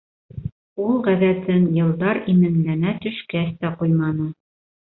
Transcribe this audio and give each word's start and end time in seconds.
Ул 0.85 0.95
ғәҙәтен 1.07 1.67
йылдар 1.77 2.21
именләнә 2.35 2.97
төшкәс 3.07 3.55
тә 3.63 3.73
ҡуйманы. 3.83 4.31